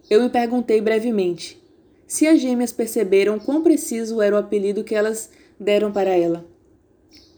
Eu 0.10 0.24
me 0.24 0.30
perguntei 0.30 0.82
brevemente. 0.82 1.62
Se 2.08 2.28
as 2.28 2.40
gêmeas 2.40 2.72
perceberam 2.72 3.40
quão 3.40 3.62
preciso 3.62 4.22
era 4.22 4.36
o 4.36 4.40
apelido 4.40 4.84
que 4.84 4.96
elas 4.96 5.30
deram 5.62 5.92
para 5.92 6.10
ela. 6.10 6.44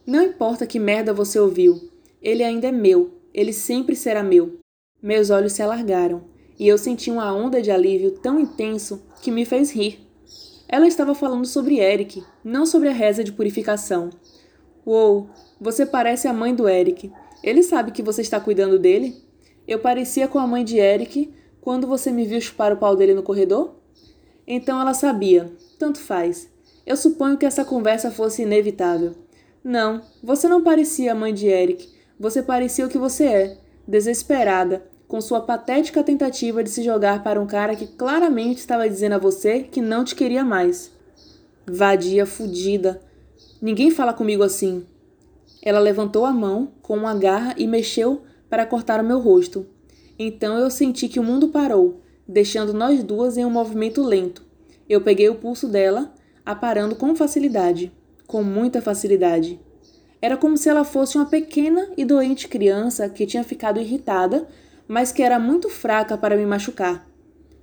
Não 0.08 0.24
importa 0.24 0.66
que 0.66 0.80
merda 0.80 1.14
você 1.14 1.38
ouviu, 1.38 1.92
ele 2.22 2.42
ainda 2.42 2.68
é 2.68 2.72
meu, 2.72 3.20
ele 3.34 3.52
sempre 3.52 3.98
será 3.98 4.24
meu. 4.24 4.60
Meus 5.02 5.30
olhos 5.30 5.52
se 5.52 5.62
alargaram 5.62 6.24
e 6.58 6.66
eu 6.66 6.78
senti 6.78 7.12
uma 7.12 7.34
onda 7.34 7.62
de 7.62 7.70
alívio 7.70 8.12
tão 8.12 8.40
intenso 8.40 9.04
que 9.22 9.30
me 9.30 9.44
fez 9.44 9.72
rir. 9.72 10.00
Ela 10.70 10.88
estava 10.88 11.14
falando 11.14 11.46
sobre 11.46 11.80
Eric, 11.80 12.24
não 12.44 12.66
sobre 12.66 12.88
a 12.88 12.94
reza 12.94 13.24
de 13.24 13.34
purificação. 13.34 14.10
Uou, 14.86 15.30
você 15.60 15.86
parece 15.86 16.28
a 16.28 16.34
mãe 16.34 16.56
do 16.56 16.68
Eric. 16.68 17.12
Ele 17.44 17.62
sabe 17.62 17.92
que 17.92 18.02
você 18.02 18.22
está 18.22 18.40
cuidando 18.40 18.80
dele? 18.80 19.22
Eu 19.68 19.80
parecia 19.80 20.30
com 20.30 20.40
a 20.40 20.48
mãe 20.48 20.64
de 20.64 20.78
Eric 20.78 21.34
quando 21.60 21.88
você 21.88 22.10
me 22.10 22.26
viu 22.26 22.40
chupar 22.40 22.72
o 22.72 22.78
pau 22.78 22.96
dele 22.96 23.14
no 23.14 23.24
corredor? 23.24 23.76
Então 24.48 24.80
ela 24.80 24.94
sabia. 24.94 25.52
Tanto 25.78 26.00
faz. 26.00 26.53
Eu 26.86 26.98
suponho 26.98 27.38
que 27.38 27.46
essa 27.46 27.64
conversa 27.64 28.12
fosse 28.12 28.42
inevitável. 28.42 29.14
Não, 29.64 30.02
você 30.22 30.48
não 30.48 30.62
parecia 30.62 31.14
a 31.14 31.16
mãe 31.16 31.34
de 31.34 31.48
Eric. 31.48 31.90
Você 32.20 32.44
parecia 32.44 32.86
o 32.86 32.90
que 32.90 32.98
você 32.98 33.26
é, 33.26 33.58
desesperada, 33.88 34.86
com 35.08 35.22
sua 35.22 35.42
patética 35.42 36.04
tentativa 36.04 36.64
de 36.64 36.70
se 36.70 36.84
jogar 36.84 37.24
para 37.24 37.40
um 37.40 37.48
cara 37.48 37.76
que 37.76 37.88
claramente 37.88 38.58
estava 38.58 38.90
dizendo 38.90 39.14
a 39.14 39.18
você 39.18 39.62
que 39.62 39.82
não 39.82 40.04
te 40.04 40.16
queria 40.16 40.44
mais. 40.44 40.92
Vadia 41.66 42.26
fudida. 42.26 43.02
Ninguém 43.62 43.90
fala 43.90 44.14
comigo 44.14 44.44
assim. 44.44 44.86
Ela 45.62 45.80
levantou 45.80 46.26
a 46.26 46.34
mão 46.34 46.74
com 46.82 46.98
uma 46.98 47.16
garra 47.16 47.56
e 47.58 47.66
mexeu 47.66 48.24
para 48.50 48.66
cortar 48.66 49.00
o 49.00 49.06
meu 49.06 49.20
rosto. 49.20 49.66
Então 50.20 50.58
eu 50.58 50.70
senti 50.70 51.08
que 51.08 51.20
o 51.20 51.24
mundo 51.24 51.48
parou, 51.48 52.02
deixando 52.28 52.74
nós 52.74 53.02
duas 53.02 53.38
em 53.38 53.46
um 53.46 53.50
movimento 53.50 54.04
lento. 54.04 54.44
Eu 54.90 55.00
peguei 55.02 55.30
o 55.30 55.36
pulso 55.36 55.68
dela, 55.68 56.14
aparando 56.46 56.96
com 56.96 57.16
facilidade, 57.16 57.92
com 58.28 58.44
muita 58.44 58.82
facilidade. 58.82 59.60
Era 60.22 60.38
como 60.38 60.58
se 60.58 60.70
ela 60.70 60.84
fosse 60.84 61.18
uma 61.18 61.26
pequena 61.26 61.90
e 61.98 62.06
doente 62.06 62.48
criança 62.48 63.10
que 63.10 63.26
tinha 63.26 63.44
ficado 63.44 63.80
irritada 63.80 64.48
mas 64.88 65.12
que 65.12 65.24
era 65.24 65.40
muito 65.40 65.70
fraca 65.70 66.18
para 66.18 66.36
me 66.36 66.46
machucar. 66.46 67.08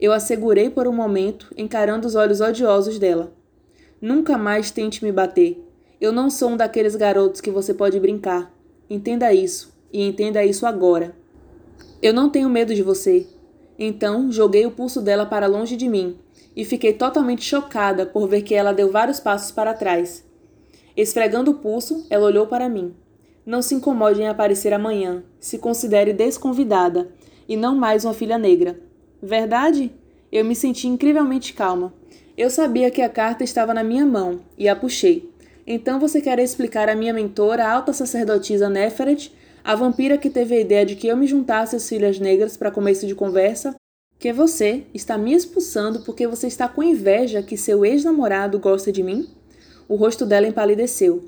Eu 0.01 0.13
a 0.13 0.21
segurei 0.21 0.71
por 0.71 0.89
um 0.89 0.93
momento, 0.93 1.53
encarando 1.57 2.07
os 2.07 2.15
olhos 2.15 2.41
odiosos 2.41 2.99
dela. 2.99 3.33
Nunca 4.01 4.39
mais 4.39 4.71
tente 4.71 5.05
me 5.05 5.13
bater. 5.13 5.63
Eu 6.01 6.11
não 6.11 6.31
sou 6.31 6.51
um 6.51 6.57
daqueles 6.57 6.97
garotos 6.97 7.41
que 7.41 7.51
você 7.51 7.75
pode 7.75 8.01
brincar. 8.01 8.53
Entenda 8.89 9.33
isso, 9.33 9.73
e 9.93 10.03
entenda 10.03 10.45
isso 10.45 10.65
agora. 10.65 11.15
Eu 12.01 12.15
não 12.15 12.31
tenho 12.31 12.49
medo 12.49 12.75
de 12.75 12.83
você. 12.83 13.27
Então, 13.79 14.33
joguei 14.33 14.65
o 14.65 14.71
pulso 14.71 15.03
dela 15.03 15.27
para 15.27 15.47
longe 15.47 15.77
de 15.77 15.89
mim 15.89 16.17
e 16.55 16.65
fiquei 16.65 16.93
totalmente 16.93 17.45
chocada 17.45 18.05
por 18.05 18.29
ver 18.29 18.43
que 18.43 18.55
ela 18.55 18.73
deu 18.73 18.91
vários 18.91 19.21
passos 19.21 19.51
para 19.51 19.75
trás. 19.75 20.25
Esfregando 20.97 21.53
o 21.53 21.55
pulso, 21.55 22.07
ela 22.11 22.27
olhou 22.27 22.47
para 22.47 22.69
mim. 22.69 22.95
Não 23.47 23.63
se 23.63 23.75
incomode 23.75 24.21
em 24.21 24.29
aparecer 24.29 24.73
amanhã. 24.73 25.23
Se 25.39 25.59
considere 25.59 26.13
desconvidada 26.13 27.09
e 27.49 27.57
não 27.57 27.75
mais 27.75 28.05
uma 28.05 28.15
filha 28.15 28.39
negra. 28.39 28.79
Verdade? 29.23 29.93
Eu 30.31 30.45
me 30.45 30.55
senti 30.55 30.87
incrivelmente 30.87 31.53
calma. 31.53 31.93
Eu 32.37 32.51
sabia 32.51 32.91
que 32.91 33.03
a 33.03 33.09
carta 33.09 33.43
estava 33.43 33.75
na 33.75 33.83
minha 33.83 34.07
mão 34.07 34.41
e 34.57 34.69
a 34.69 34.77
puxei. 34.77 35.31
Então 35.67 36.01
você 36.01 36.21
quer 36.21 36.39
explicar 36.39 36.89
à 36.89 36.95
minha 36.95 37.13
mentora, 37.13 37.65
a 37.65 37.73
alta 37.73 37.93
sacerdotisa 37.93 38.69
Neferet, 38.69 39.33
a 39.63 39.75
vampira 39.75 40.17
que 40.17 40.31
teve 40.31 40.55
a 40.55 40.61
ideia 40.61 40.87
de 40.87 40.97
que 40.97 41.07
eu 41.07 41.17
me 41.17 41.27
juntasse 41.27 41.77
às 41.77 41.89
filhas 41.89 42.19
negras 42.19 42.57
para 42.57 42.71
começo 42.71 43.07
de 43.07 43.15
conversa, 43.15 43.75
que 44.21 44.35
você 44.35 44.85
está 44.93 45.17
me 45.17 45.33
expulsando 45.33 46.01
porque 46.01 46.27
você 46.27 46.47
está 46.47 46.69
com 46.69 46.83
inveja 46.83 47.43
que 47.43 47.57
seu 47.57 47.87
ex-namorado 47.87 48.59
gosta 48.59 48.93
de 48.93 49.03
mim? 49.03 49.27
O 49.89 49.97
rosto 49.97 50.27
dela 50.27 50.47
empalideceu. 50.47 51.25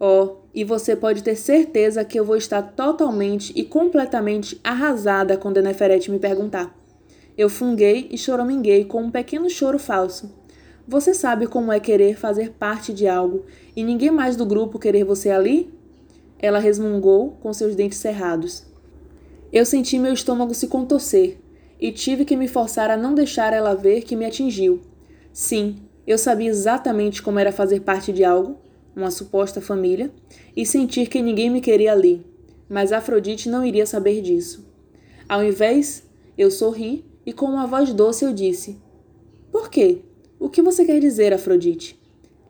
Oh, 0.00 0.36
e 0.54 0.64
você 0.64 0.96
pode 0.96 1.22
ter 1.22 1.36
certeza 1.36 2.02
que 2.02 2.18
eu 2.18 2.24
vou 2.24 2.38
estar 2.38 2.62
totalmente 2.62 3.52
e 3.54 3.62
completamente 3.62 4.58
arrasada 4.64 5.36
quando 5.36 5.60
Neferete 5.60 6.10
me 6.10 6.18
perguntar. 6.18 6.74
Eu 7.36 7.50
funguei 7.50 8.08
e 8.10 8.16
choraminguei 8.16 8.86
com 8.86 9.02
um 9.02 9.10
pequeno 9.10 9.50
choro 9.50 9.78
falso. 9.78 10.34
Você 10.88 11.12
sabe 11.12 11.46
como 11.46 11.70
é 11.70 11.78
querer 11.78 12.16
fazer 12.16 12.52
parte 12.52 12.94
de 12.94 13.06
algo 13.06 13.44
e 13.76 13.84
ninguém 13.84 14.10
mais 14.10 14.34
do 14.34 14.46
grupo 14.46 14.78
querer 14.78 15.04
você 15.04 15.28
ali? 15.28 15.70
Ela 16.38 16.58
resmungou 16.58 17.32
com 17.42 17.52
seus 17.52 17.76
dentes 17.76 17.98
cerrados. 17.98 18.64
Eu 19.52 19.66
senti 19.66 19.98
meu 19.98 20.14
estômago 20.14 20.54
se 20.54 20.68
contorcer 20.68 21.38
e 21.80 21.90
tive 21.90 22.24
que 22.24 22.36
me 22.36 22.46
forçar 22.46 22.90
a 22.90 22.96
não 22.96 23.14
deixar 23.14 23.52
ela 23.52 23.74
ver 23.74 24.02
que 24.02 24.14
me 24.14 24.26
atingiu. 24.26 24.80
Sim, 25.32 25.76
eu 26.06 26.18
sabia 26.18 26.50
exatamente 26.50 27.22
como 27.22 27.38
era 27.38 27.52
fazer 27.52 27.80
parte 27.80 28.12
de 28.12 28.24
algo 28.24 28.58
uma 28.94 29.10
suposta 29.10 29.60
família, 29.60 30.12
e 30.56 30.66
sentir 30.66 31.08
que 31.08 31.22
ninguém 31.22 31.50
me 31.50 31.60
queria 31.60 31.92
ali. 31.92 32.24
Mas 32.68 32.92
Afrodite 32.92 33.48
não 33.48 33.64
iria 33.64 33.86
saber 33.86 34.20
disso. 34.20 34.66
Ao 35.28 35.42
invés, 35.44 36.04
eu 36.36 36.50
sorri 36.50 37.04
e 37.24 37.32
com 37.32 37.46
uma 37.46 37.66
voz 37.66 37.92
doce 37.92 38.24
eu 38.24 38.32
disse: 38.32 38.78
Por 39.50 39.70
quê? 39.70 40.02
O 40.38 40.48
que 40.48 40.62
você 40.62 40.84
quer 40.84 41.00
dizer, 41.00 41.32
Afrodite? 41.32 41.98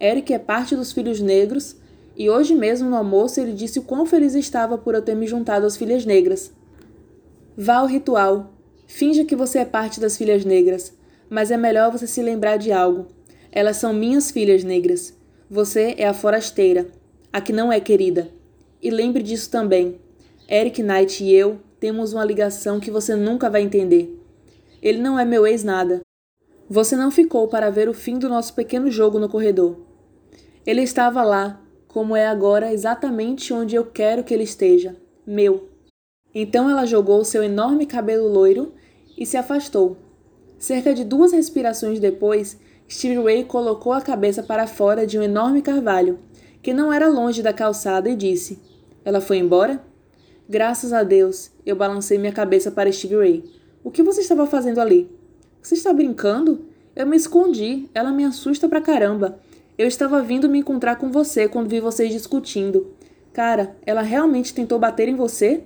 Eric 0.01 0.33
é 0.33 0.39
parte 0.39 0.77
dos 0.77 0.93
filhos 0.93 1.21
negros 1.21 1.77
e 2.17 2.31
hoje 2.31 2.55
mesmo 2.55 2.89
no 2.89 2.97
almoço 2.97 3.41
ele 3.41 3.53
disse 3.53 3.79
o 3.79 3.83
quão 3.83 4.07
feliz 4.07 4.35
estava 4.35 4.79
por 4.79 4.95
eu 4.95 5.03
ter 5.03 5.15
me 5.15 5.27
juntado 5.27 5.67
às 5.67 5.77
filhas 5.77 6.07
negras. 6.07 6.53
Vá 7.57 7.77
ao 7.77 7.87
ritual. 7.87 8.53
Finja 8.93 9.25
que 9.25 9.37
você 9.37 9.61
é 9.61 9.65
parte 9.65 10.01
das 10.01 10.17
filhas 10.17 10.45
negras, 10.45 10.93
mas 11.31 11.53
é 11.53 11.57
melhor 11.57 11.93
você 11.93 12.09
se 12.09 12.21
lembrar 12.21 12.57
de 12.57 12.73
algo. 12.73 13.07
Elas 13.53 13.77
são 13.77 13.95
minhas 13.95 14.33
filhas 14.33 14.65
negras. 14.65 15.17
Você 15.49 15.95
é 15.97 16.09
a 16.09 16.13
forasteira, 16.13 16.89
a 17.33 17.41
que 17.41 17.53
não 17.53 17.73
é 17.73 17.79
querida. 17.79 18.29
E 18.83 18.91
lembre 18.91 19.23
disso 19.23 19.49
também. 19.49 20.01
Eric 20.51 20.83
Knight 20.83 21.23
e 21.23 21.33
eu 21.33 21.61
temos 21.79 22.13
uma 22.13 22.25
ligação 22.25 22.81
que 22.81 22.91
você 22.91 23.15
nunca 23.15 23.49
vai 23.49 23.63
entender. 23.63 24.21
Ele 24.83 24.99
não 24.99 25.17
é 25.17 25.25
meu 25.25 25.47
ex-nada. 25.47 26.01
Você 26.69 26.97
não 26.97 27.13
ficou 27.13 27.47
para 27.47 27.71
ver 27.71 27.89
o 27.89 27.95
fim 27.95 28.19
do 28.19 28.29
nosso 28.29 28.55
pequeno 28.55 28.91
jogo 28.91 29.21
no 29.21 29.29
corredor. 29.29 29.79
Ele 30.67 30.83
estava 30.83 31.23
lá, 31.23 31.63
como 31.87 32.17
é 32.17 32.27
agora, 32.27 32.73
exatamente 32.73 33.53
onde 33.53 33.77
eu 33.77 33.87
quero 33.87 34.25
que 34.25 34.35
ele 34.35 34.45
esteja 34.45 34.97
meu. 35.25 35.69
Então 36.35 36.69
ela 36.69 36.85
jogou 36.85 37.25
seu 37.25 37.43
enorme 37.43 37.87
cabelo 37.87 38.29
loiro 38.29 38.73
e 39.21 39.27
se 39.27 39.37
afastou. 39.37 39.99
Cerca 40.59 40.95
de 40.95 41.05
duas 41.05 41.33
respirações 41.33 42.01
depois, 42.01 42.59
Stevie 42.89 43.23
Ray 43.23 43.45
colocou 43.45 43.93
a 43.93 44.01
cabeça 44.01 44.43
para 44.43 44.67
fora 44.67 45.07
de 45.07 45.19
um 45.19 45.23
enorme 45.23 45.61
carvalho, 45.61 46.19
que 46.63 46.73
não 46.73 46.93
era 46.93 47.09
longe 47.09 47.43
da 47.43 47.53
calçada, 47.53 48.09
e 48.09 48.17
disse: 48.17 48.59
Ela 49.05 49.21
foi 49.21 49.37
embora? 49.37 49.81
Graças 50.49 50.93
a 50.93 51.03
Deus, 51.03 51.51
eu 51.65 51.77
balancei 51.77 52.19
minha 52.19 52.33
cabeça 52.33 52.71
para 52.71 52.91
Stevie 52.91 53.17
Ray. 53.17 53.45
O 53.85 53.91
que 53.91 54.03
você 54.03 54.23
estava 54.23 54.47
fazendo 54.47 54.81
ali? 54.81 55.09
Você 55.63 55.75
está 55.75 55.93
brincando? 55.93 56.67
Eu 56.97 57.07
me 57.07 57.17
escondi. 57.17 57.89
Ela 57.95 58.11
me 58.11 58.25
assusta 58.25 58.69
pra 58.69 58.81
caramba. 58.81 59.39
Eu 59.79 59.87
estava 59.87 60.21
vindo 60.21 60.49
me 60.49 60.59
encontrar 60.59 60.97
com 60.97 61.11
você 61.11 61.49
quando 61.49 61.69
vi 61.69 61.81
vocês 61.81 62.13
discutindo. 62.13 62.95
Cara, 63.33 63.77
ela 63.87 64.03
realmente 64.03 64.53
tentou 64.53 64.79
bater 64.79 65.09
em 65.09 65.15
você? 65.15 65.63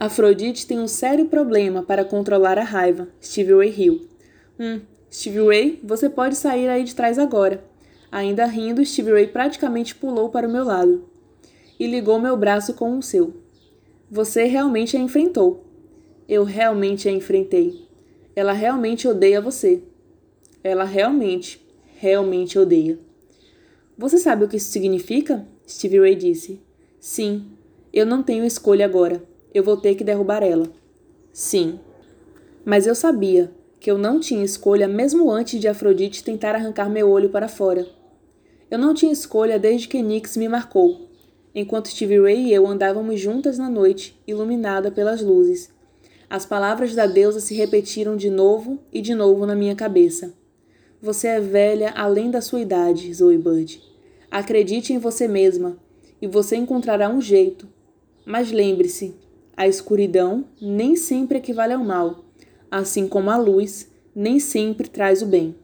Afrodite 0.00 0.66
tem 0.66 0.78
um 0.78 0.88
sério 0.88 1.26
problema 1.26 1.82
para 1.82 2.06
controlar 2.06 2.56
a 2.56 2.64
raiva, 2.64 3.08
Stevie 3.22 3.52
Ray 3.52 3.68
riu. 3.68 4.08
Hum, 4.58 4.80
Stevie 5.12 5.46
Ray, 5.46 5.80
você 5.84 6.08
pode 6.08 6.36
sair 6.36 6.70
aí 6.70 6.84
de 6.84 6.94
trás 6.94 7.18
agora. 7.18 7.62
Ainda 8.10 8.46
rindo, 8.46 8.82
Stevie 8.82 9.12
Ray 9.12 9.26
praticamente 9.26 9.94
pulou 9.94 10.30
para 10.30 10.48
o 10.48 10.50
meu 10.50 10.64
lado 10.64 11.04
e 11.78 11.86
ligou 11.86 12.18
meu 12.18 12.34
braço 12.34 12.72
com 12.72 12.96
o 12.96 13.02
seu. 13.02 13.42
Você 14.10 14.44
realmente 14.44 14.96
a 14.96 15.00
enfrentou. 15.00 15.66
Eu 16.26 16.44
realmente 16.44 17.06
a 17.06 17.12
enfrentei. 17.12 17.86
Ela 18.34 18.52
realmente 18.52 19.06
odeia 19.06 19.38
você. 19.38 19.82
Ela 20.64 20.84
realmente, 20.84 21.62
realmente 21.98 22.58
odeia. 22.58 22.98
Você 23.98 24.16
sabe 24.16 24.46
o 24.46 24.48
que 24.48 24.56
isso 24.56 24.72
significa? 24.72 25.46
Stevie 25.68 26.00
Ray 26.00 26.14
disse. 26.16 26.58
Sim, 26.98 27.48
eu 27.92 28.06
não 28.06 28.22
tenho 28.22 28.46
escolha 28.46 28.86
agora. 28.86 29.28
Eu 29.52 29.64
vou 29.64 29.76
ter 29.76 29.94
que 29.94 30.04
derrubar 30.04 30.42
ela. 30.42 30.70
Sim. 31.32 31.80
Mas 32.64 32.86
eu 32.86 32.94
sabia 32.94 33.50
que 33.80 33.90
eu 33.90 33.96
não 33.96 34.20
tinha 34.20 34.44
escolha 34.44 34.86
mesmo 34.86 35.30
antes 35.30 35.58
de 35.58 35.66
Afrodite 35.66 36.22
tentar 36.22 36.54
arrancar 36.54 36.90
meu 36.90 37.08
olho 37.08 37.30
para 37.30 37.48
fora. 37.48 37.86
Eu 38.70 38.78
não 38.78 38.94
tinha 38.94 39.12
escolha 39.12 39.58
desde 39.58 39.88
que 39.88 40.02
Nix 40.02 40.36
me 40.36 40.48
marcou, 40.48 41.08
enquanto 41.54 41.88
Stevie 41.88 42.20
Ray 42.20 42.46
e 42.46 42.54
eu 42.54 42.66
andávamos 42.66 43.18
juntas 43.18 43.58
na 43.58 43.68
noite, 43.68 44.20
iluminada 44.26 44.90
pelas 44.90 45.22
luzes. 45.22 45.70
As 46.28 46.46
palavras 46.46 46.94
da 46.94 47.06
deusa 47.06 47.40
se 47.40 47.54
repetiram 47.54 48.16
de 48.16 48.30
novo 48.30 48.78
e 48.92 49.00
de 49.00 49.14
novo 49.14 49.46
na 49.46 49.56
minha 49.56 49.74
cabeça. 49.74 50.32
Você 51.02 51.26
é 51.26 51.40
velha 51.40 51.90
além 51.96 52.30
da 52.30 52.40
sua 52.40 52.60
idade, 52.60 53.12
Zoe 53.12 53.38
Bud. 53.38 53.82
Acredite 54.30 54.92
em 54.92 54.98
você 54.98 55.26
mesma 55.26 55.76
e 56.22 56.28
você 56.28 56.54
encontrará 56.54 57.08
um 57.08 57.20
jeito. 57.20 57.66
Mas 58.24 58.52
lembre-se, 58.52 59.16
a 59.56 59.66
escuridão 59.66 60.44
nem 60.60 60.96
sempre 60.96 61.38
equivale 61.38 61.72
ao 61.72 61.84
mal, 61.84 62.24
assim 62.70 63.08
como 63.08 63.30
a 63.30 63.36
luz 63.36 63.88
nem 64.14 64.40
sempre 64.40 64.88
traz 64.88 65.22
o 65.22 65.26
bem. 65.26 65.54